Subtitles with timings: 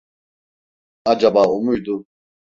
[1.11, 1.95] Acaba o muydu?